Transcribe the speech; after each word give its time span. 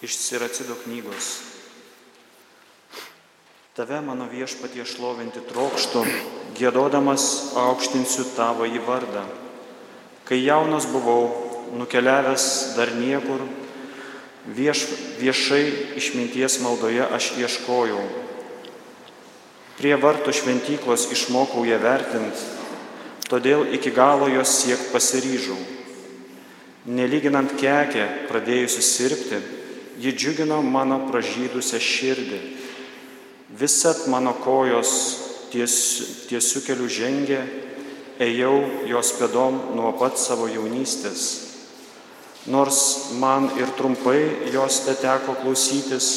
Iš 0.00 0.16
Siracido 0.16 0.74
knygos. 0.84 1.50
Tave 3.76 4.00
mano 4.00 4.24
viešpatie 4.32 4.86
šlovinti 4.88 5.42
trokštų, 5.44 6.00
gėdodamas 6.56 7.52
aukštinsiu 7.60 8.24
tavo 8.32 8.64
į 8.64 8.80
vardą. 8.86 9.26
Kai 10.24 10.40
jaunas 10.40 10.88
buvau, 10.88 11.28
nukeliavęs 11.76 12.46
dar 12.78 12.94
niekur, 12.96 13.44
vieš, 14.56 14.86
viešai 15.20 15.96
išminties 16.00 16.58
maldoje 16.64 17.04
aš 17.04 17.30
ieškojau. 17.36 18.00
Prie 19.76 19.94
vartų 20.00 20.32
šventyklos 20.32 21.10
išmokau 21.12 21.68
ją 21.68 21.76
vertinti, 21.80 22.48
todėl 23.28 23.68
iki 23.76 23.92
galo 23.92 24.32
jos 24.32 24.56
siek 24.64 24.90
pasiryžau. 24.94 25.60
Nelyginant 26.88 27.52
kekę, 27.60 28.08
pradėjusi 28.32 28.82
sirpti, 28.84 29.40
ji 30.00 30.12
džiugino 30.16 30.62
mano 30.64 31.02
pražydusią 31.10 31.80
širdį. 31.84 32.40
Visat 33.60 34.06
mano 34.08 34.32
kojos 34.40 34.92
ties, 35.52 35.74
tiesiu 36.30 36.64
keliu 36.64 36.88
žengė, 36.88 37.42
ėjau 38.20 38.56
jos 38.88 39.12
pėdom 39.18 39.60
nuo 39.76 39.92
pat 40.00 40.18
savo 40.20 40.48
jaunystės. 40.48 41.28
Nors 42.48 43.12
man 43.20 43.50
ir 43.60 43.68
trumpai 43.76 44.48
jos 44.54 44.82
te 44.86 44.96
teko 44.96 45.36
klausytis, 45.42 46.10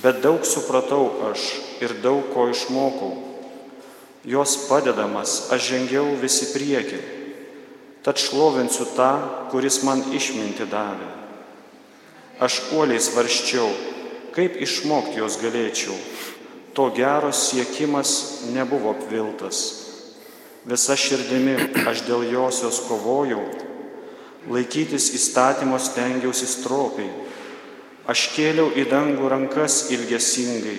bet 0.00 0.24
daug 0.24 0.48
supratau 0.48 1.10
aš 1.28 1.50
ir 1.84 1.98
daug 2.00 2.32
ko 2.32 2.48
išmokau 2.48 3.26
jos 4.26 4.66
padedamas 4.66 5.52
aš 5.54 5.70
žengiau 5.70 6.18
visi 6.18 6.50
prieki. 6.50 6.98
Tad 8.02 8.18
šlovinsiu 8.18 8.86
tą, 8.98 9.10
kuris 9.50 9.82
man 9.86 10.02
išminti 10.14 10.66
davė. 10.66 11.25
Aš 12.36 12.58
uoliai 12.76 13.00
svarščiau, 13.00 13.68
kaip 14.36 14.58
išmokti 14.60 15.22
jos 15.22 15.38
galėčiau. 15.40 15.94
To 16.76 16.90
geros 16.92 17.46
siekimas 17.48 18.10
nebuvo 18.52 18.92
apviltas. 18.92 19.60
Visa 20.68 20.96
širdimi 21.00 21.54
aš 21.88 22.02
dėl 22.04 22.26
josios 22.28 22.82
kovojau, 22.84 23.40
laikytis 24.52 25.08
įstatymos 25.16 25.94
tengiausi 25.94 26.48
stropiai. 26.50 27.08
Aš 28.06 28.26
kėliau 28.34 28.68
į 28.76 28.84
dangų 28.90 29.30
rankas 29.32 29.86
ilgesingai, 29.94 30.76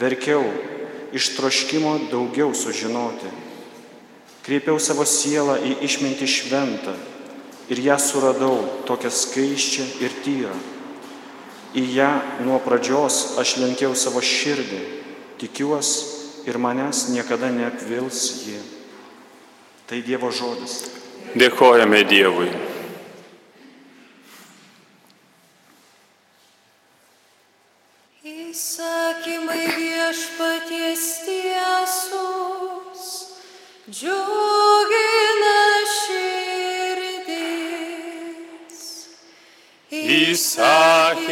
verkiau, 0.00 0.46
iš 1.12 1.34
troškimo 1.36 1.92
daugiau 2.08 2.54
sužinoti. 2.56 3.28
Kreipiau 4.46 4.80
savo 4.80 5.04
sielą 5.04 5.58
į 5.60 5.74
išmintį 5.84 6.30
šventą 6.30 6.96
ir 7.68 7.84
ją 7.84 7.98
suradau 8.00 8.56
tokią 8.88 9.12
skaiščią 9.12 9.86
ir 10.06 10.16
tyrą. 10.24 10.56
Į 11.74 11.84
ją 11.96 12.10
nuo 12.46 12.60
pradžios 12.62 13.36
aš 13.40 13.56
lenkiau 13.62 13.96
savo 13.98 14.22
širdį, 14.22 14.82
tikiuosi 15.40 16.46
ir 16.46 16.60
manęs 16.62 17.08
niekada 17.10 17.50
neapvils 17.50 18.22
ji. 18.46 18.60
Tai 19.86 19.98
Dievo 20.02 20.30
žodis. 20.34 20.78
Dėkojame 21.38 22.04
Dievui. 22.06 22.50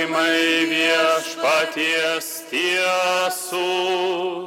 Įsakymai 0.05 0.69
viešpaties 0.69 2.27
tiesus, 2.50 4.43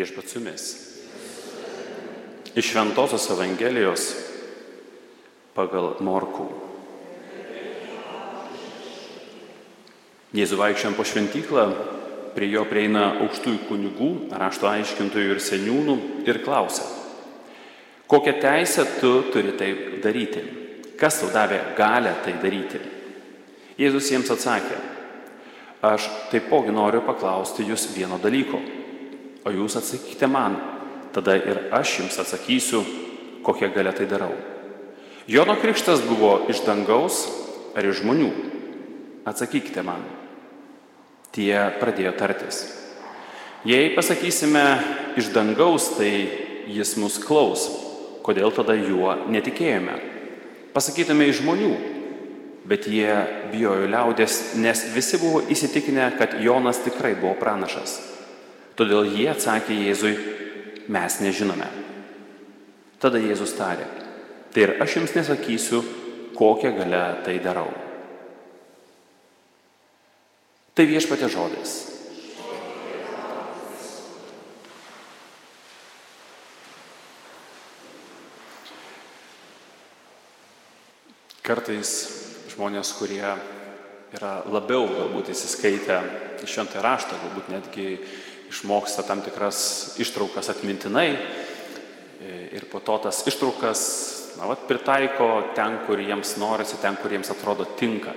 Viešpats 0.00 0.32
jumis. 0.32 0.62
Iš 2.56 2.70
Šventojios 2.72 3.26
Evangelijos 3.34 4.04
pagal 5.52 5.98
Morkų. 6.00 6.46
Jėzu 10.32 10.56
vaikščiant 10.56 10.96
po 10.96 11.04
šventyklą, 11.04 11.66
prie 12.32 12.48
jo 12.48 12.64
prieina 12.70 13.10
aukštųjų 13.26 13.60
kunigų, 13.68 14.10
rašto 14.40 14.70
aiškintojų 14.70 15.36
ir 15.36 15.44
seniūnų 15.44 15.98
ir 16.30 16.40
klausia, 16.46 16.88
kokią 18.08 18.38
teisę 18.40 18.88
tu 19.02 19.14
turi 19.34 19.52
tai 19.60 19.70
daryti? 20.00 20.46
Kas 20.96 21.20
tau 21.20 21.28
davė 21.34 21.60
galę 21.76 22.16
tai 22.24 22.38
daryti? 22.40 22.80
Jėzus 23.76 24.08
jiems 24.14 24.32
atsakė, 24.32 24.80
aš 25.84 26.08
taipogi 26.32 26.72
noriu 26.72 27.04
paklausti 27.04 27.68
jūs 27.68 27.90
vieno 27.92 28.16
dalyko, 28.22 28.64
o 29.44 29.52
jūs 29.54 29.76
atsakykite 29.80 30.28
man, 30.30 30.56
tada 31.14 31.36
ir 31.38 31.68
aš 31.74 32.00
jums 32.00 32.18
atsakysiu, 32.22 32.82
kokią 33.46 33.70
galę 33.74 33.92
tai 33.96 34.06
darau. 34.10 34.32
Jono 35.30 35.56
krikštas 35.60 36.02
buvo 36.08 36.46
iš 36.50 36.64
dangaus 36.66 37.22
ar 37.76 37.86
iš 37.86 38.00
žmonių? 38.02 38.30
Atsakykite 39.28 39.84
man. 39.86 40.02
Tie 41.30 41.54
pradėjo 41.78 42.12
tartis. 42.18 42.64
Jei 43.64 43.92
pasakysime 43.94 44.64
iš 45.20 45.30
dangaus, 45.34 45.92
tai 45.98 46.10
jis 46.66 46.96
mus 46.98 47.20
klaus. 47.22 47.68
Kodėl 48.24 48.52
tada 48.56 48.74
juo 48.74 49.14
netikėjome? 49.30 49.96
Pasakytume 50.74 51.28
iš 51.28 51.42
žmonių, 51.42 51.70
bet 52.68 52.86
jie 52.90 53.10
bijojo 53.52 53.88
liaudės, 53.90 54.56
nes 54.60 54.84
visi 54.94 55.18
buvo 55.20 55.44
įsitikinę, 55.50 56.12
kad 56.18 56.40
Jonas 56.42 56.82
tikrai 56.84 57.14
buvo 57.18 57.34
pranašas. 57.38 58.09
Todėl 58.80 59.10
jie 59.12 59.26
atsakė 59.28 59.74
Jėzui, 59.76 60.14
mes 60.88 61.16
nežinome. 61.20 61.66
Tada 62.96 63.20
Jėzus 63.20 63.52
tarė, 63.52 63.84
tai 64.54 64.62
ir 64.64 64.72
aš 64.80 64.94
jums 64.96 65.12
nesakysiu, 65.18 65.82
kokią 66.32 66.70
galę 66.78 67.02
tai 67.26 67.34
darau. 67.44 67.68
Tai 70.72 70.86
viešpatė 70.88 71.28
žodis. 71.28 71.74
Kartais 81.44 81.92
žmonės, 82.54 82.94
kurie 82.96 83.28
yra 84.16 84.32
labiau 84.48 84.88
galbūt 84.88 85.34
įsiskaitę 85.34 86.00
į 86.40 86.48
šventąją 86.48 86.88
raštą, 86.88 87.20
galbūt 87.26 87.52
netgi 87.52 87.86
išmoksta 88.50 89.06
tam 89.06 89.22
tikras 89.24 89.96
ištraukas 90.02 90.50
atmintinai 90.52 91.08
ir 92.52 92.66
po 92.70 92.80
to 92.84 92.98
tas 93.06 93.22
ištraukas 93.26 93.80
na, 94.38 94.48
vat, 94.50 94.66
pritaiko 94.68 95.30
ten, 95.56 95.80
kur 95.86 96.00
jiems 96.00 96.36
norisi, 96.40 96.78
ten, 96.82 96.98
kur 97.00 97.12
jiems 97.12 97.32
atrodo 97.32 97.66
tinka. 97.78 98.14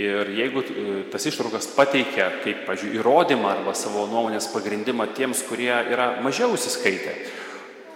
Ir 0.00 0.30
jeigu 0.34 0.64
e, 0.64 0.96
tas 1.12 1.22
ištraukas 1.30 1.68
pateikia 1.76 2.30
kaip, 2.42 2.64
pažiūrėjau, 2.66 2.98
įrodymą 2.98 3.52
arba 3.52 3.76
savo 3.78 4.08
nuomonės 4.10 4.50
pagrindimą 4.50 5.06
tiems, 5.14 5.44
kurie 5.46 5.70
yra 5.70 6.16
mažiau 6.24 6.56
įsiskaitę, 6.56 7.14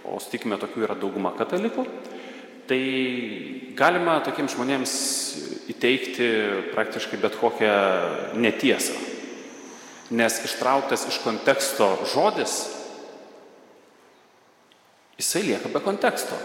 o 0.07 0.21
sutikime, 0.23 0.61
tokių 0.63 0.87
yra 0.87 0.97
dauguma 0.99 1.35
katalikų, 1.37 1.85
tai 2.71 2.81
galima 3.77 4.21
tokiems 4.25 4.55
žmonėms 4.55 4.95
įteikti 5.75 6.31
praktiškai 6.73 7.19
bet 7.21 7.39
kokią 7.41 7.77
netiesą. 8.39 9.08
Nes 10.11 10.39
ištrauktas 10.45 11.05
iš 11.11 11.19
konteksto 11.21 11.91
žodis, 12.09 12.55
jisai 15.19 15.43
lieka 15.43 15.69
be 15.69 15.83
konteksto. 15.85 16.39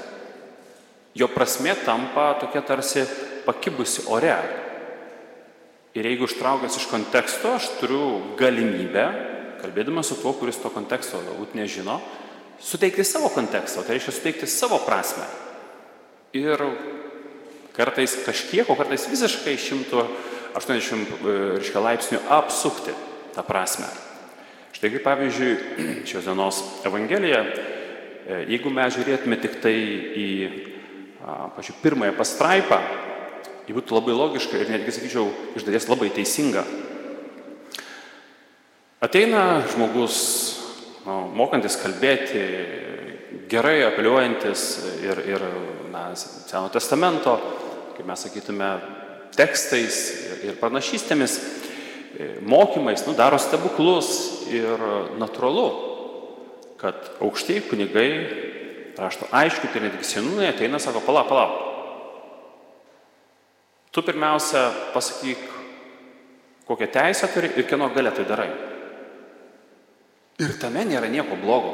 Jo 1.15 1.29
prasme 1.31 1.75
tampa 1.85 2.33
tokia 2.41 2.61
tarsi 2.65 3.05
pakibusi 3.45 4.03
ore. 4.09 4.35
Ir 5.93 6.09
jeigu 6.09 6.25
ištraukęs 6.25 6.79
iš 6.81 6.89
konteksto, 6.89 7.53
aš 7.53 7.69
turiu 7.77 8.35
galimybę, 8.39 9.05
kalbėdamas 9.61 10.09
su 10.09 10.17
tuo, 10.19 10.33
kuris 10.33 10.57
to 10.59 10.73
konteksto 10.73 11.21
galbūt 11.21 11.53
nežino, 11.55 11.99
suteikti 12.57 13.05
savo 13.05 13.29
kontekstą, 13.29 13.85
tai 13.85 13.99
reiškia 13.99 14.15
suteikti 14.17 14.49
savo 14.49 14.81
prasme. 14.87 15.27
Ir 16.33 16.65
kartais 17.77 18.17
kažkiek, 18.25 18.65
o 18.65 18.75
kartais 18.75 19.05
visiškai 19.07 19.53
180 19.61 21.13
reiškia, 21.21 21.85
laipsnių 21.85 22.23
apsukti 22.41 22.97
tą 23.33 23.43
prasme. 23.45 23.89
Štai 24.73 24.91
kaip 24.93 25.05
pavyzdžiui, 25.05 25.53
šios 26.09 26.27
dienos 26.27 26.61
Evangelija, 26.87 27.43
jeigu 28.47 28.71
mes 28.73 28.95
žiūrėtume 28.95 29.37
tik 29.43 29.59
tai 29.63 29.73
į, 29.73 30.29
pažiūrėjau, 31.57 31.81
pirmąją 31.83 32.15
pastraipą, 32.17 32.79
ji 33.67 33.75
būtų 33.75 33.95
labai 33.95 34.15
logiška 34.17 34.59
ir 34.59 34.71
netgi, 34.73 34.95
sakyčiau, 34.95 35.27
iš 35.57 35.67
dalies 35.67 35.87
labai 35.91 36.09
teisinga. 36.13 36.65
Ateina 39.03 39.63
žmogus, 39.73 40.17
nu, 41.03 41.17
mokantis 41.35 41.75
kalbėti, 41.81 42.43
gerai 43.51 43.81
apeliuojantis 43.89 44.63
ir, 45.03 45.19
ir 45.27 45.43
na, 45.91 46.11
Seno 46.15 46.69
testamento, 46.71 47.35
kaip 47.97 48.07
mes 48.07 48.23
sakytume, 48.25 48.69
tekstais 49.35 49.99
ir, 50.13 50.39
ir 50.49 50.57
pranašystėmis, 50.61 51.37
mokymais, 52.41 53.05
nu, 53.07 53.15
daro 53.17 53.39
stebuklus 53.41 54.09
ir 54.51 54.81
natūralu, 55.17 55.67
kad 56.81 57.13
aukštieji 57.23 57.65
kunigai, 57.69 58.09
rašto 58.97 59.27
aišku, 59.33 59.69
tai 59.71 59.85
netgi 59.85 60.05
senūnai 60.05 60.51
ateina, 60.51 60.81
sako, 60.81 61.01
palauk, 61.05 61.29
palauk. 61.31 61.61
Tu 63.93 64.01
pirmiausia 64.01 64.67
pasakyk, 64.93 65.41
kokią 66.67 66.89
teisę 66.93 67.29
turi 67.33 67.51
ir 67.57 67.67
kieno 67.69 67.89
galę 67.93 68.11
tai 68.11 68.25
darai. 68.25 68.51
Ir 70.41 70.55
tame 70.61 70.85
nėra 70.89 71.09
nieko 71.13 71.37
blogo. 71.37 71.73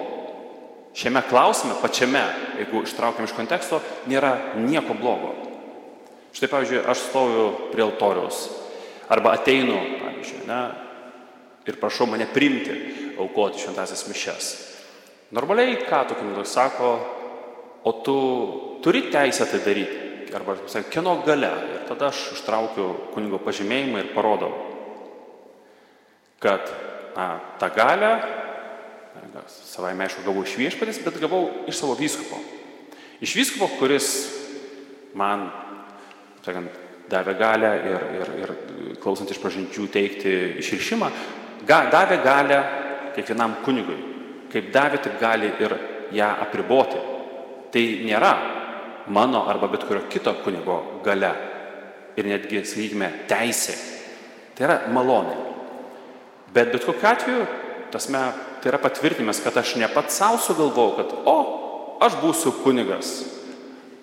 Šiame 0.99 1.21
klausime, 1.29 1.77
pačiame, 1.79 2.23
jeigu 2.59 2.83
ištraukiam 2.83 3.27
iš 3.27 3.35
konteksto, 3.37 3.79
nėra 4.11 4.33
nieko 4.59 4.97
blogo. 4.99 5.31
Štai, 6.35 6.49
pavyzdžiui, 6.51 6.81
aš 6.91 7.05
stoviu 7.07 7.45
prie 7.71 7.85
altoriaus 7.85 8.47
arba 9.09 9.33
ateinu, 9.33 9.77
pavyzdžiui, 10.19 10.47
ne, 10.47 10.61
ir 11.67 11.79
prašau 11.79 12.07
mane 12.09 12.27
priimti, 12.33 12.75
aukoti 13.19 13.63
šventasias 13.63 14.07
mišes. 14.09 14.49
Normaliai, 15.31 15.77
ką 15.85 16.07
tokiu 16.09 16.27
metu 16.27 16.45
sako, 16.45 16.89
o 17.83 17.91
tu 18.03 18.17
turi 18.83 19.09
teisę 19.11 19.45
tai 19.45 19.59
daryti. 19.63 20.07
Arba, 20.35 20.55
sakai, 20.67 20.91
kieno 20.93 21.23
gale. 21.25 21.49
Ir 21.73 21.85
tada 21.87 22.11
aš 22.11 22.35
ištraukiu 22.35 23.13
kunigo 23.15 23.39
pažymėjimą 23.41 24.03
ir 24.03 24.11
parodau, 24.13 24.51
kad 26.39 26.69
na, 27.15 27.39
tą 27.57 27.71
galę, 27.73 28.11
savai 29.49 29.95
aišku, 29.97 30.21
gavau 30.27 30.43
iš 30.45 30.53
viešpatės, 30.59 31.01
bet 31.05 31.17
gavau 31.21 31.47
iš 31.69 31.79
savo 31.81 31.97
vyskupo. 31.97 32.37
Iš 33.25 33.33
vyskupo, 33.35 33.71
kuris 33.79 34.11
man, 35.17 35.49
sakant, 36.45 36.77
davė 37.09 37.35
galę 37.39 37.71
ir, 37.89 38.05
ir, 38.19 38.31
ir 38.43 38.53
klausant 39.01 39.31
iš 39.31 39.39
pažinčių 39.41 39.87
teikti 39.93 40.33
išrišimą, 40.61 41.09
ga, 41.67 41.85
davė 41.93 42.19
galę 42.23 42.59
kiekvienam 43.15 43.59
kunigui. 43.65 43.97
Kaip 44.49 44.71
davė, 44.73 45.01
taip 45.03 45.19
gali 45.21 45.51
ir 45.61 45.75
ją 46.15 46.29
apriboti. 46.45 47.01
Tai 47.69 47.83
nėra 48.05 48.31
mano 49.13 49.43
arba 49.49 49.69
bet 49.69 49.85
kurio 49.85 50.07
kito 50.09 50.33
kunigo 50.43 50.79
gale 51.05 51.31
ir 52.17 52.27
netgi, 52.29 52.63
sakykime, 52.65 53.11
teisė. 53.29 53.75
Tai 54.57 54.65
yra 54.67 54.77
malonė. 54.93 55.35
Bet 56.53 56.71
bet 56.73 56.85
kokiu 56.85 57.07
atveju, 57.07 57.43
tasme, 57.93 58.21
tai 58.59 58.71
yra 58.71 58.81
patvirtinimas, 58.81 59.41
kad 59.43 59.57
aš 59.61 59.75
ne 59.79 59.87
pats 59.93 60.17
savo 60.17 60.39
sugalvojau, 60.41 60.95
kad 60.97 61.13
o, 61.29 61.37
aš 62.05 62.17
būsiu 62.23 62.55
kunigas. 62.63 63.38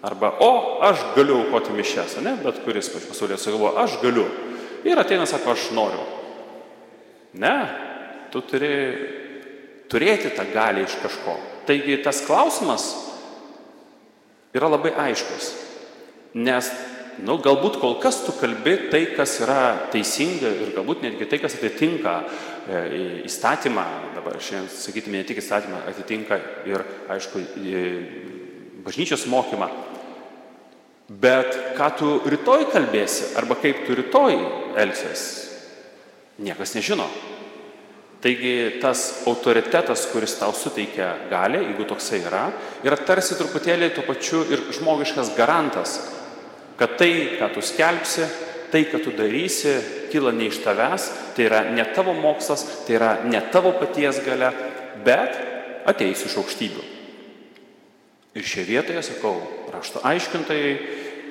Arba 0.06 0.36
o, 0.40 0.78
aš 0.86 1.02
galiu 1.16 1.40
aukoti 1.40 1.74
mišes, 1.74 2.20
ne, 2.22 2.36
bet 2.44 2.60
kuris 2.62 2.92
pasaulyje 2.94 3.40
sugalvoja, 3.42 3.82
aš 3.82 3.98
galiu. 4.04 4.26
Ir 4.86 4.98
ateina, 5.02 5.26
sako, 5.26 5.56
aš 5.56 5.70
noriu. 5.74 6.04
Ne, 7.42 7.54
tu 8.30 8.42
turi 8.46 8.70
turėti 9.90 10.30
tą 10.36 10.46
galę 10.52 10.84
iš 10.86 10.94
kažko. 11.02 11.34
Taigi 11.66 11.98
tas 12.04 12.22
klausimas 12.26 12.84
yra 14.54 14.70
labai 14.70 14.92
aiškus. 15.08 15.48
Nes, 16.36 16.68
na, 16.70 17.32
nu, 17.32 17.38
galbūt 17.42 17.80
kol 17.80 17.96
kas 18.02 18.20
tu 18.26 18.34
kalbi 18.36 18.76
tai, 18.92 19.02
kas 19.16 19.38
yra 19.42 19.88
teisinga 19.90 20.52
ir 20.52 20.74
galbūt 20.76 21.02
netgi 21.02 21.26
tai, 21.30 21.40
kas 21.42 21.56
atitinka 21.58 22.14
e, 22.22 22.82
įstatymą, 23.26 23.84
dabar 24.18 24.38
šiandien 24.38 24.70
sakytume 24.70 25.18
ne 25.18 25.26
tik 25.26 25.40
įstatymą, 25.42 25.82
atitinka 25.90 26.38
ir, 26.68 26.84
aišku, 27.16 27.42
bažnyčios 28.86 29.26
mokymą. 29.32 29.70
Bet 31.06 31.54
ką 31.78 31.88
tu 31.94 32.08
rytoj 32.26 32.66
kalbėsi 32.72 33.36
arba 33.38 33.54
kaip 33.60 33.84
tu 33.86 33.94
rytoj 33.94 34.40
elgsies, 34.82 35.22
niekas 36.42 36.74
nežino. 36.74 37.06
Taigi 38.24 38.80
tas 38.82 39.22
autoritetas, 39.28 40.08
kuris 40.10 40.34
tau 40.40 40.50
suteikia 40.56 41.12
galę, 41.30 41.60
jeigu 41.62 41.86
toksai 41.86 42.24
yra, 42.24 42.48
yra 42.82 42.98
tarsi 42.98 43.36
truputėlį 43.38 43.92
tuo 43.94 44.02
pačiu 44.08 44.40
ir 44.50 44.64
žmogiškas 44.74 45.30
garantas, 45.36 46.00
kad 46.80 46.96
tai, 46.98 47.38
ką 47.38 47.52
tu 47.54 47.62
skelbsi, 47.62 48.26
tai, 48.72 48.82
ką 48.90 49.04
tu 49.04 49.14
darysi, 49.14 49.76
kyla 50.10 50.34
ne 50.34 50.50
iš 50.50 50.58
tavęs, 50.64 51.06
tai 51.36 51.46
yra 51.46 51.62
ne 51.70 51.86
tavo 51.94 52.16
mokslas, 52.18 52.66
tai 52.88 52.98
yra 52.98 53.14
ne 53.22 53.44
tavo 53.54 53.76
paties 53.78 54.18
gale, 54.26 54.50
bet 55.06 55.38
ateis 55.86 56.26
iš 56.26 56.40
aukštybių. 56.42 56.95
Ir 58.36 58.44
šioje 58.44 58.66
vietoje, 58.68 59.02
sakau, 59.06 59.38
rašto 59.72 60.02
aiškintojai 60.04 60.72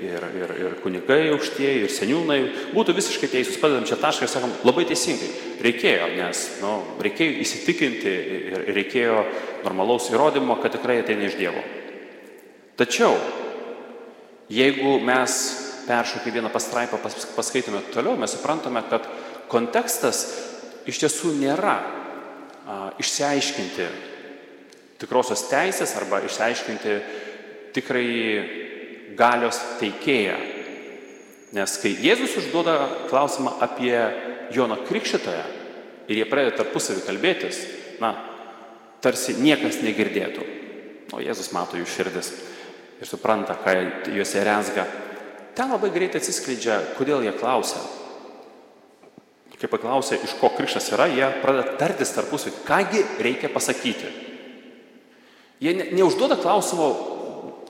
ir, 0.02 0.24
ir, 0.42 0.54
ir 0.58 0.76
kunigai 0.82 1.30
aukštieji, 1.36 1.84
ir 1.86 1.92
seniūnai 1.94 2.40
būtų 2.74 2.96
visiškai 2.98 3.30
teisūs, 3.32 3.60
padedam 3.62 3.86
čia 3.88 4.00
tašką 4.02 4.26
ir 4.26 4.32
sakom, 4.32 4.54
labai 4.66 4.88
teisingai. 4.90 5.30
Reikėjo, 5.66 6.08
nes 6.18 6.42
nu, 6.64 6.72
reikėjo 7.06 7.38
įsitikinti 7.46 8.16
ir 8.56 8.66
reikėjo 8.76 9.20
normalaus 9.68 10.10
įrodymo, 10.12 10.58
kad 10.64 10.74
tikrai 10.76 10.98
ateina 11.04 11.30
iš 11.30 11.38
Dievo. 11.40 11.62
Tačiau, 12.80 13.14
jeigu 14.52 14.98
mes 15.06 15.38
peršokę 15.86 16.34
vieną 16.34 16.50
pastraipą 16.52 16.98
pas, 17.00 17.14
paskaitome 17.38 17.84
toliau, 17.94 18.18
mes 18.18 18.34
suprantame, 18.34 18.82
kad 18.90 19.06
kontekstas 19.52 20.26
iš 20.90 21.06
tiesų 21.06 21.38
nėra 21.38 21.78
a, 21.78 22.92
išsiaiškinti 23.00 23.88
tikrosios 25.06 25.46
teisės 25.52 25.94
arba 26.00 26.24
išsiaiškinti 26.26 26.98
tikrai 27.78 28.10
galios 29.18 29.62
teikėją. 29.80 30.36
Nes 31.56 31.78
kai 31.80 31.94
Jėzus 32.04 32.36
užduoda 32.42 32.76
klausimą 33.08 33.56
apie 33.64 33.94
Jono 34.52 34.80
Krikščitoją 34.88 35.46
ir 36.10 36.20
jie 36.20 36.26
pradeda 36.30 36.58
tarpusavį 36.60 37.06
kalbėtis, 37.06 37.62
na, 38.02 38.12
tarsi 39.02 39.38
niekas 39.40 39.80
negirdėtų. 39.86 40.44
O 41.16 41.22
Jėzus 41.24 41.54
mato 41.56 41.78
jų 41.80 41.88
širdis 41.88 42.34
ir 43.00 43.08
supranta, 43.08 43.56
ką 43.62 43.76
juose 44.16 44.44
rezga. 44.46 44.88
Ten 45.56 45.72
labai 45.72 45.92
greitai 45.94 46.20
atsiskleidžia, 46.20 46.82
kodėl 46.98 47.24
jie 47.24 47.32
klausia. 47.38 47.80
Kai 49.56 49.70
paklausia, 49.72 50.18
iš 50.20 50.34
ko 50.42 50.50
krikštas 50.52 50.90
yra, 50.92 51.08
jie 51.08 51.28
pradeda 51.40 51.78
tartis 51.80 52.12
tarpusavį, 52.12 52.58
kągi 52.68 53.04
reikia 53.24 53.50
pasakyti. 53.54 54.10
Jie 55.64 55.74
ne, 55.76 55.88
neužduoda 55.96 56.36
klausimo, 56.40 56.90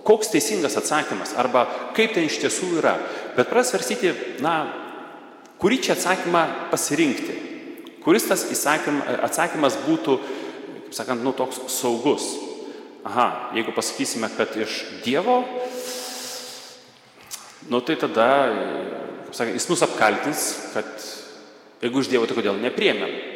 koks 0.06 0.30
teisingas 0.34 0.78
atsakymas 0.78 1.34
arba 1.38 1.66
kaip 1.98 2.14
tai 2.14 2.28
iš 2.28 2.40
tiesų 2.44 2.78
yra, 2.80 2.96
bet 3.38 3.50
prasvarsyti, 3.50 4.14
na, 4.46 4.56
kurį 5.62 5.82
čia 5.86 5.96
atsakymą 5.96 6.44
pasirinkti, 6.72 7.38
kuris 8.06 8.28
tas 8.30 8.46
atsakymas 8.46 9.80
būtų, 9.86 10.18
kaip 10.86 10.98
sakant, 10.98 11.26
nu 11.26 11.34
toks 11.34 11.62
saugus. 11.74 12.28
Aha, 13.06 13.52
jeigu 13.54 13.74
pasakysime, 13.74 14.32
kad 14.34 14.54
iš 14.58 14.80
Dievo, 15.06 15.44
nu 17.70 17.82
tai 17.86 17.98
tada, 18.02 18.30
kaip 19.28 19.38
sakant, 19.38 19.58
jis 19.58 19.70
mus 19.70 19.86
apkaltins, 19.86 20.46
kad 20.74 20.90
jeigu 21.86 22.02
iš 22.02 22.10
Dievo, 22.10 22.26
tai 22.26 22.38
kodėl 22.38 22.58
nepriemėm. 22.62 23.35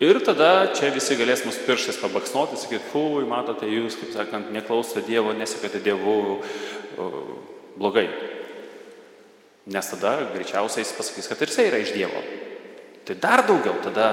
Ir 0.00 0.18
tada 0.24 0.72
čia 0.74 0.90
visi 0.94 1.16
galės 1.18 1.44
mus 1.46 1.58
pirštais 1.66 1.98
pabaksnuoti, 2.00 2.58
sakyti, 2.58 2.88
fui, 2.90 3.26
matote, 3.28 3.68
jūs, 3.68 3.98
kaip 4.00 4.14
sakant, 4.14 4.48
neklausote 4.54 5.04
Dievo, 5.06 5.34
nesekate 5.36 5.82
Dievu 5.84 6.40
blogai. 7.76 8.08
Nes 9.72 9.90
tada 9.92 10.16
greičiausiai 10.32 10.82
jis 10.82 10.96
pasakys, 10.96 11.28
kad 11.30 11.42
ir 11.44 11.52
jisai 11.52 11.68
yra 11.68 11.82
iš 11.82 11.92
Dievo. 11.94 12.22
Tai 13.06 13.18
dar 13.22 13.44
daugiau, 13.46 13.76
tada 13.84 14.08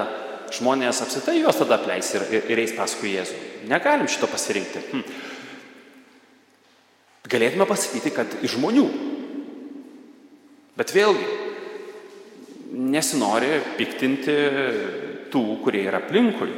žmonės 0.54 1.02
apsitai 1.02 1.40
juos 1.40 1.58
tada 1.58 1.78
apleis 1.78 2.12
ir, 2.14 2.26
ir, 2.30 2.46
ir 2.52 2.62
eis 2.62 2.74
paskui 2.76 3.14
Jėzų. 3.16 3.42
Negalim 3.70 4.08
šito 4.10 4.30
pasirinkti. 4.30 4.82
Hm. 4.92 5.04
Galėtume 7.30 7.66
pasakyti, 7.70 8.14
kad 8.14 8.38
iš 8.42 8.56
žmonių. 8.56 8.86
Bet 10.78 10.94
vėlgi, 10.94 11.26
nesinori 12.70 13.58
piktinti 13.78 14.36
tų, 15.32 15.44
kurie 15.64 15.84
yra 15.86 16.02
aplinkui. 16.02 16.50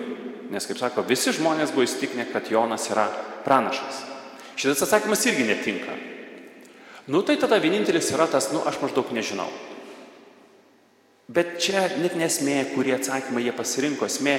Nes, 0.52 0.66
kaip 0.68 0.80
sako, 0.80 1.04
visi 1.08 1.32
žmonės 1.32 1.72
buvo 1.72 1.86
įstikinę, 1.86 2.26
kad 2.32 2.50
Jonas 2.52 2.88
yra 2.92 3.06
pranašas. 3.46 4.02
Šitas 4.56 4.84
atsakymas 4.84 5.24
irgi 5.26 5.46
netinka. 5.48 5.94
Nu 7.08 7.22
tai 7.26 7.38
tada 7.40 7.58
vienintelis 7.58 8.12
yra 8.14 8.28
tas, 8.30 8.50
nu 8.52 8.60
aš 8.68 8.78
maždaug 8.82 9.08
nežinau. 9.16 9.48
Bet 11.32 11.56
čia 11.62 11.86
net 12.02 12.14
nesmė, 12.18 12.58
kurį 12.74 12.98
atsakymą 12.98 13.40
jie 13.42 13.54
pasirinko, 13.56 14.06
esmė, 14.06 14.36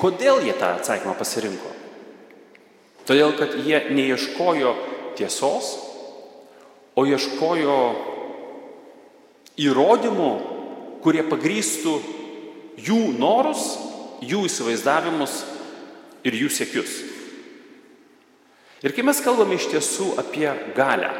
kodėl 0.00 0.42
jie 0.42 0.54
tą 0.58 0.74
atsakymą 0.80 1.14
pasirinko. 1.18 1.70
Todėl, 3.06 3.34
kad 3.38 3.54
jie 3.62 3.78
neieškojo 3.94 4.74
tiesos, 5.18 5.70
o 6.98 7.04
ieškojo 7.08 7.78
įrodymų, 9.62 10.32
kurie 11.04 11.24
pagrįstų 11.26 11.94
jų 12.80 13.00
norus, 13.18 13.64
jų 14.22 14.46
įsivaizdavimus 14.48 15.42
ir 16.26 16.36
jų 16.38 16.50
siekius. 16.52 17.00
Ir 18.82 18.94
kai 18.94 19.04
mes 19.06 19.20
kalbame 19.22 19.58
iš 19.58 19.68
tiesų 19.70 20.12
apie 20.18 20.48
galę, 20.76 21.10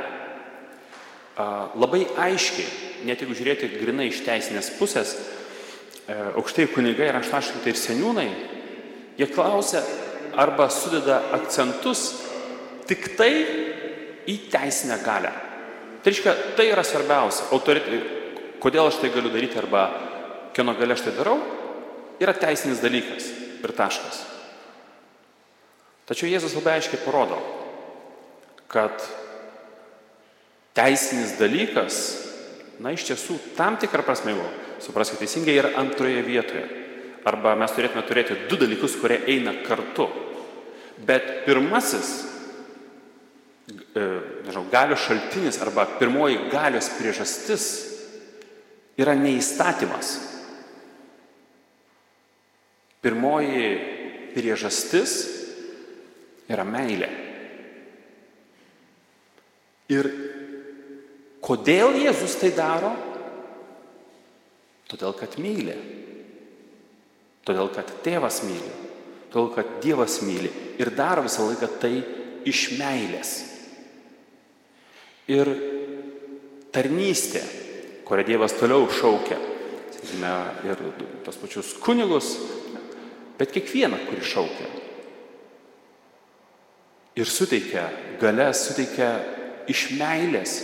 labai 1.78 2.04
aiškiai, 2.18 2.66
net 3.06 3.22
jeigu 3.22 3.36
žiūrėti 3.38 3.70
grinai 3.78 4.08
iš 4.10 4.22
teisinės 4.26 4.72
pusės, 4.78 5.14
e, 6.06 6.16
aukštai 6.36 6.68
kunigai, 6.74 7.08
raštaškintai 7.14 7.72
ir 7.72 7.78
seniūnai, 7.78 8.26
jie 9.18 9.28
klausia 9.32 9.82
arba 10.38 10.68
sudeda 10.70 11.22
akcentus 11.38 12.04
tik 12.88 13.12
tai 13.16 13.32
į 14.28 14.36
teisinę 14.52 14.98
galę. 15.04 15.32
Tai 16.02 16.10
reiškia, 16.10 16.34
tai 16.58 16.66
yra 16.72 16.82
svarbiausia. 16.84 17.48
Autoritai, 17.54 18.00
kodėl 18.62 18.90
aš 18.90 19.00
tai 19.00 19.12
galiu 19.14 19.30
daryti 19.32 19.58
arba 19.60 19.86
kieno 20.56 20.74
galia 20.78 20.96
aš 20.96 21.06
tai 21.06 21.14
darau, 21.16 21.38
yra 22.22 22.34
teisinis 22.36 22.82
dalykas 22.82 23.28
ir 23.62 23.74
taškas. 23.76 24.22
Tačiau 26.08 26.30
Jėzus 26.30 26.56
labai 26.58 26.76
aiškiai 26.78 27.00
parodo, 27.04 27.38
kad 28.72 29.04
teisinis 30.76 31.36
dalykas, 31.38 32.00
na 32.82 32.94
iš 32.94 33.06
tiesų, 33.10 33.38
tam 33.56 33.78
tikrą 33.80 34.04
prasme 34.06 34.34
jau, 34.34 34.48
supraskite 34.82 35.22
teisingai, 35.22 35.54
yra 35.60 35.74
antroje 35.80 36.24
vietoje. 36.26 36.64
Arba 37.28 37.54
mes 37.54 37.70
turėtume 37.70 38.02
turėti 38.08 38.34
du 38.50 38.58
dalykus, 38.58 38.96
kurie 38.98 39.20
eina 39.30 39.54
kartu. 39.62 40.08
Bet 41.06 41.44
pirmasis, 41.46 42.10
e, 43.70 44.02
nežinau, 44.48 44.64
galios 44.72 45.04
šaltinis 45.06 45.60
arba 45.62 45.86
pirmoji 46.00 46.48
galios 46.50 46.90
priežastis 46.98 47.68
yra 48.98 49.14
neįstatymas, 49.16 50.16
Pirmoji 53.02 53.70
priežastis 54.32 55.14
yra 56.52 56.64
meilė. 56.66 57.08
Ir 59.92 60.08
kodėl 61.42 61.98
Jėzus 61.98 62.36
tai 62.40 62.52
daro? 62.56 62.92
Todėl, 64.92 65.16
kad 65.18 65.34
myli. 65.40 65.74
Todėl, 67.42 67.72
kad 67.74 67.90
tėvas 68.04 68.42
myli. 68.46 68.72
Todėl, 69.32 69.48
kad 69.56 69.70
Dievas 69.82 70.20
myli. 70.24 70.50
Ir 70.80 70.92
daro 70.94 71.24
visą 71.24 71.46
laiką 71.48 71.68
tai 71.80 71.94
iš 72.48 72.66
meilės. 72.76 73.30
Ir 75.32 75.48
tarnystė, 76.74 77.40
kurią 78.04 78.26
Dievas 78.28 78.54
toliau 78.58 78.84
šaukia, 78.92 79.38
sakykime, 79.94 80.32
ir 80.68 80.82
tos 81.24 81.38
pačius 81.40 81.72
kunigus, 81.80 82.34
bet 83.42 83.50
kiekvieną, 83.50 83.98
kurį 84.06 84.22
šaukia. 84.22 84.68
Ir 87.18 87.28
suteikia 87.28 87.88
galę, 88.22 88.52
suteikia 88.54 89.08
iš 89.68 89.88
meilės 89.98 90.60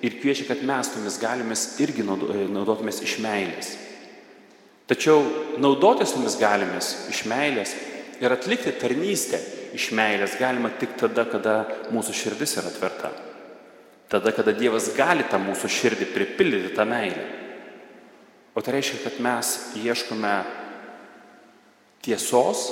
ir 0.00 0.16
kviečia, 0.22 0.46
kad 0.48 0.62
mes 0.64 0.92
tomis 0.94 1.18
galime 1.20 1.56
irgi 1.82 2.04
e, 2.06 2.44
naudotumės 2.54 3.02
iš 3.04 3.18
meilės. 3.24 3.74
Tačiau 4.90 5.20
naudotis 5.62 6.14
tomis 6.14 6.38
galime 6.40 6.78
iš 6.80 7.24
meilės 7.30 7.74
ir 8.22 8.32
atlikti 8.32 8.72
tarnystę 8.78 9.42
iš 9.76 9.90
meilės 9.94 10.38
galima 10.40 10.70
tik 10.80 10.96
tada, 10.98 11.26
kada 11.28 11.56
mūsų 11.92 12.14
širdis 12.16 12.56
yra 12.62 12.70
atverta. 12.72 13.10
Tada, 14.10 14.32
kada 14.34 14.54
Dievas 14.56 14.88
gali 14.96 15.26
tą 15.30 15.38
mūsų 15.42 15.70
širdį 15.70 16.08
pripildyti 16.14 16.72
tą 16.74 16.86
meilę. 16.88 17.26
O 18.54 18.62
tai 18.62 18.78
reiškia, 18.78 19.04
kad 19.04 19.20
mes 19.22 19.52
ieškome 19.78 20.32
tiesos, 22.04 22.68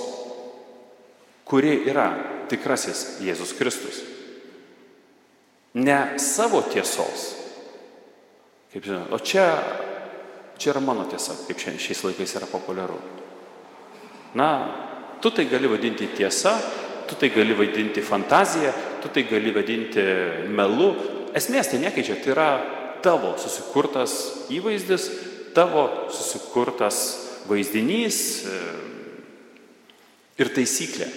kuri 1.49 1.85
yra 1.89 2.09
tikrasis 2.49 3.19
Jėzus 3.25 3.55
Kristus. 3.57 4.01
Ne 5.79 6.19
savo 6.21 6.63
tiesos. 6.69 7.35
Kaip 8.73 8.85
žinot, 8.85 9.13
o 9.13 9.19
čia, 9.21 9.47
čia 10.61 10.73
yra 10.75 10.83
mano 10.85 11.07
tiesa, 11.09 11.37
kaip 11.47 11.61
šiais 11.61 12.03
laikais 12.05 12.35
yra 12.37 12.49
populiaru. 12.51 12.99
Na, 14.37 14.49
tu 15.23 15.33
tai 15.33 15.47
gali 15.49 15.71
vadinti 15.71 16.11
tiesa, 16.17 16.53
tu 17.09 17.17
tai 17.17 17.31
gali 17.33 17.57
vadinti 17.57 18.05
fantazija, 18.05 18.75
tu 19.03 19.09
tai 19.13 19.25
gali 19.29 19.53
vadinti 19.55 20.05
melu. 20.53 20.91
Esmės 21.37 21.73
tai 21.73 21.81
nekeičia, 21.81 22.19
tai 22.21 22.35
yra 22.35 22.51
tavo 23.05 23.37
susikurtas 23.41 24.49
įvaizdis, 24.53 25.09
tavo 25.57 25.89
susikurtas 26.13 27.01
vaizdinys 27.49 28.19
ir 30.39 30.51
taisyklė. 30.55 31.09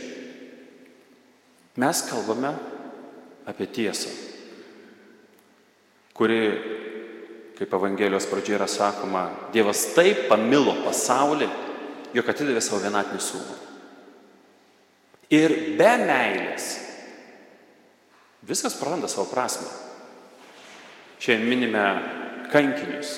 Mes 1.82 2.04
kalbame 2.10 2.52
apie 3.48 3.68
tiesą, 3.72 4.12
kuri, 6.18 6.40
kaip 7.58 7.74
Evangelijos 7.78 8.28
pradžioje 8.30 8.58
yra 8.60 8.68
sakoma, 8.70 9.24
Dievas 9.54 9.86
taip 9.96 10.28
pamilo 10.30 10.76
pasaulį, 10.84 11.48
jog 12.12 12.32
atidavė 12.34 12.62
savo 12.64 12.82
vienatinį 12.84 13.24
sūnų. 13.24 13.60
Ir 15.32 15.54
be 15.80 15.92
meilės 16.04 16.74
viskas 18.44 18.76
praranda 18.76 19.08
savo 19.08 19.30
prasme. 19.32 19.70
Šiandien 21.22 21.48
minime 21.48 21.86
kankinius. 22.52 23.14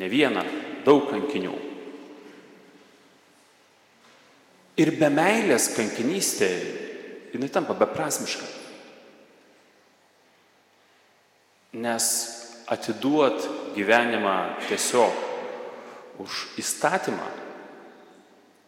Ne 0.00 0.08
vieną, 0.10 0.42
daug 0.82 1.06
kankinių. 1.12 1.54
Ir 4.74 4.90
be 4.98 5.06
meilės 5.12 5.68
kankinystė, 5.76 6.48
jinai 7.34 7.50
tampa 7.52 7.76
beprasmiška. 7.78 8.46
Nes 11.78 12.08
atiduot 12.70 13.46
gyvenimą 13.76 14.34
tiesiog 14.66 15.22
už 16.22 16.40
įstatymą, 16.58 17.28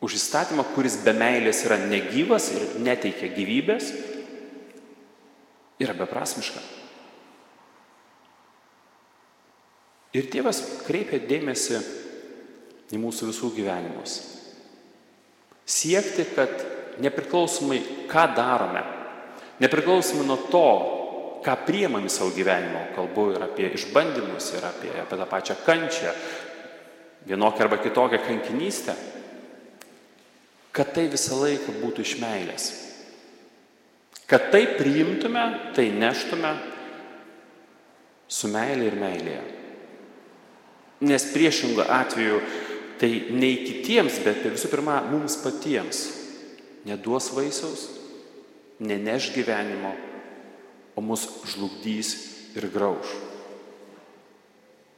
už 0.02 0.18
įstatymą, 0.18 0.66
kuris 0.74 0.98
be 1.02 1.14
meilės 1.16 1.64
yra 1.66 1.78
negyvas 1.80 2.50
ir 2.54 2.78
neteikia 2.82 3.30
gyvybės, 3.34 3.90
yra 5.82 5.94
beprasmiška. 5.96 6.62
Ir 10.16 10.30
Dievas 10.32 10.62
kreipia 10.86 11.18
dėmesį 11.20 11.82
į 12.94 13.00
mūsų 13.02 13.32
visų 13.32 13.52
gyvenimus. 13.58 14.35
Siekti, 15.66 16.28
kad 16.36 16.52
nepriklausomai 17.02 17.80
ką 18.10 18.26
darome, 18.36 18.82
nepriklausomai 19.60 20.26
nuo 20.28 20.38
to, 20.50 20.68
ką 21.46 21.56
priemam 21.66 22.06
į 22.06 22.10
savo 22.12 22.32
gyvenimo, 22.34 22.86
kalbu 22.94 23.32
ir 23.34 23.44
apie 23.46 23.70
išbandymus, 23.74 24.52
ir 24.56 24.66
apie, 24.66 24.92
apie 25.02 25.18
tą 25.18 25.26
pačią 25.30 25.58
kančią, 25.66 26.14
vienokią 27.26 27.66
arba 27.66 27.78
kitokią 27.82 28.22
kankinystę, 28.22 28.94
kad 30.76 30.92
tai 30.94 31.06
visą 31.10 31.38
laiką 31.40 31.78
būtų 31.80 32.04
iš 32.04 32.16
meilės. 32.22 32.66
Kad 34.26 34.50
tai 34.50 34.64
priimtume, 34.74 35.44
tai 35.74 35.88
neštume 35.94 36.50
su 38.26 38.50
meilė 38.50 38.90
ir 38.90 38.96
meilėje. 38.98 39.42
Nes 41.06 41.26
priešingų 41.30 41.84
atveju 41.92 42.40
tai 43.00 43.10
nei 43.34 43.60
kitiems, 43.64 44.20
bet 44.24 44.44
visų 44.46 44.70
pirma 44.72 45.00
mums 45.10 45.38
patiems 45.42 46.06
neduos 46.86 47.30
vaisiaus, 47.34 47.88
neneš 48.78 49.32
gyvenimo, 49.34 49.92
o 50.96 51.02
mus 51.04 51.26
žlugdys 51.50 52.12
ir 52.56 52.68
grauž. 52.72 53.10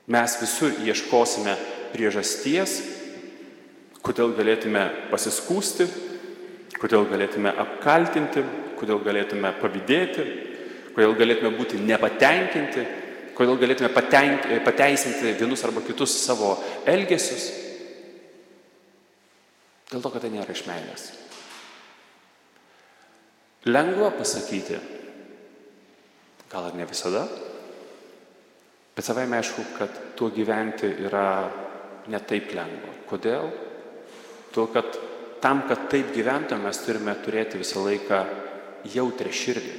Mes 0.09 0.37
visur 0.41 0.77
ieškosime 0.85 1.57
priežasties, 1.93 2.79
kodėl 4.05 4.33
galėtume 4.39 4.85
pasiskūsti, 5.11 5.89
kodėl 6.79 7.09
galėtume 7.11 7.53
apkaltinti, 7.65 8.45
kodėl 8.79 9.03
galėtume 9.05 9.53
pavydėti, 9.61 10.25
kodėl 10.95 11.17
galėtume 11.19 11.53
būti 11.59 11.81
nepatenkinti, 11.83 12.87
kodėl 13.37 13.59
galėtume 13.61 13.91
patenk, 13.95 14.47
pateisinti 14.67 15.35
vienus 15.39 15.65
arba 15.67 15.83
kitus 15.87 16.15
savo 16.25 16.57
elgesius. 16.87 17.68
Dėl 19.89 20.05
to, 20.05 20.11
kad 20.13 20.25
tai 20.25 20.31
nėra 20.33 20.53
iš 20.53 20.67
meilės. 20.69 21.07
Lengva 23.69 24.11
pasakyti, 24.15 24.77
gal 26.49 26.69
ir 26.69 26.77
ne 26.79 26.87
visada, 26.89 27.25
bet 28.97 29.07
savai 29.07 29.27
aišku, 29.27 29.65
kad 29.79 29.97
tuo 30.17 30.31
gyventi 30.35 30.91
yra 31.09 31.29
ne 32.09 32.21
taip 32.21 32.53
lengva. 32.57 32.93
Kodėl? 33.09 33.49
Tuo, 34.53 34.69
kad 34.73 34.97
tam, 35.43 35.65
kad 35.69 35.89
taip 35.93 36.13
gyventume, 36.15 36.69
mes 36.69 36.81
turime 36.85 37.17
turėti 37.25 37.61
visą 37.61 37.83
laiką 37.85 38.23
jautrę 38.95 39.33
širdį. 39.33 39.77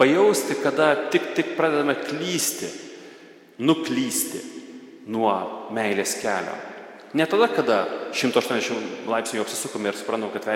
Pajausti, 0.00 0.56
kada 0.64 0.94
tik, 1.12 1.32
tik 1.36 1.54
pradedame 1.56 1.94
klysti, 2.00 2.68
nuklysti 3.62 4.40
nuo 5.12 5.32
meilės 5.76 6.16
kelio. 6.22 6.71
Ne 7.12 7.26
tada, 7.28 7.48
kada 7.52 7.78
180 8.16 9.04
laipsnių 9.10 9.42
apsisukome 9.42 9.90
ir 9.90 9.98
suprantam, 10.00 10.30
kad 10.32 10.46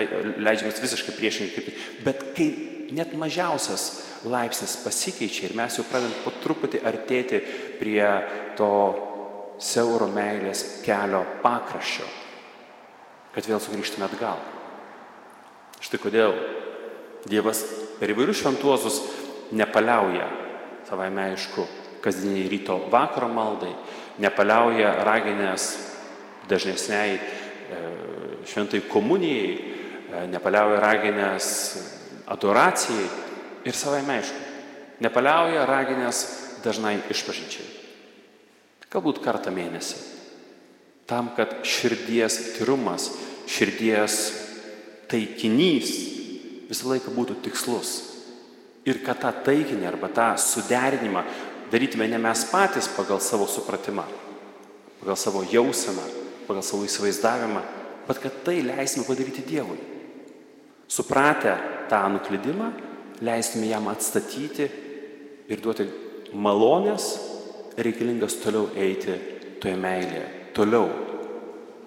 leidžiamės 0.41 0.81
visiškai 0.81 1.13
priešingai 1.13 1.53
kaip, 1.53 1.81
bet 2.05 2.23
kai 2.37 2.47
net 2.97 3.13
mažiausias 3.19 3.89
laipsnis 4.25 4.77
pasikeičia 4.81 5.49
ir 5.49 5.57
mes 5.57 5.77
jau 5.77 5.85
pradedam 5.85 6.15
po 6.23 6.33
truputį 6.41 6.81
artėti 6.87 7.41
prie 7.77 8.07
to 8.57 8.71
siauro 9.61 10.07
meilės 10.09 10.81
kelio 10.85 11.21
pakraščio, 11.43 12.07
kad 13.35 13.45
vėl 13.45 13.61
sugrįžtume 13.61 14.07
atgal. 14.07 14.41
Štai 15.77 16.01
kodėl 16.01 16.33
Dievas 17.27 17.59
per 17.99 18.09
įvairius 18.13 18.39
šventuosius 18.39 19.01
nepaliauja, 19.57 20.25
savai 20.87 21.09
aišku, 21.11 21.65
kasdieniai 22.01 22.49
ryto 22.49 22.77
vakaro 22.89 23.27
maldai, 23.29 23.73
nepaliauja 24.21 24.93
raginės 25.05 25.86
dažnesniai 26.49 27.17
e, 27.17 27.21
šventai 28.47 28.81
komunijai, 28.89 29.53
e, 29.57 30.25
nepaliauja 30.31 30.81
raginės 30.83 31.47
adoracijai 32.27 33.07
ir 33.67 33.75
savai 33.75 34.03
aišku, 34.17 34.43
nepaliauja 35.03 35.65
raginės 35.67 36.23
dažnai 36.63 36.97
išpažinčiai. 37.11 37.67
Galbūt 38.87 39.19
kartą 39.23 39.51
mėnesį. 39.51 39.99
Tam, 41.07 41.31
kad 41.35 41.59
širdies 41.67 42.55
tyrumas, 42.57 43.09
širdies 43.47 44.15
taikinys 45.11 45.91
visą 46.67 46.91
laiką 46.91 47.13
būtų 47.15 47.39
tikslus. 47.45 47.93
Ir 48.87 49.01
kad 49.03 49.19
tą 49.23 49.31
taikinį 49.43 49.87
arba 49.87 50.09
tą 50.11 50.29
suderinimą 50.39 51.23
darytume 51.71 52.07
ne 52.07 52.19
mes 52.19 52.45
patys 52.51 52.87
pagal 52.95 53.19
savo 53.23 53.47
supratimą, 53.47 54.05
pagal 55.01 55.19
savo 55.19 55.43
jauseną, 55.43 56.03
pagal 56.47 56.63
savo 56.65 56.87
įsivaizdavimą, 56.87 57.61
bet 58.07 58.21
kad 58.23 58.41
tai 58.45 58.61
leisime 58.65 59.05
padaryti 59.07 59.45
Dievui. 59.47 59.77
Supratę 60.87 61.57
tą 61.91 62.01
nuklydimą, 62.13 62.71
leistume 63.21 63.67
jam 63.67 63.89
atstatyti 63.91 64.69
ir 65.47 65.61
duoti 65.63 65.87
malonės 66.33 67.11
reikalingas 67.77 68.39
toliau 68.41 68.71
eiti 68.75 69.15
toje 69.61 69.75
meilėje, 69.79 70.25
toliau 70.55 70.89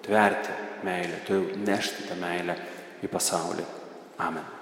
tverti 0.04 0.56
meilę, 0.86 1.24
toliau 1.26 1.60
nešti 1.66 2.08
tą 2.08 2.20
meilę 2.20 2.56
į 3.04 3.10
pasaulį. 3.12 3.66
Amen. 4.20 4.59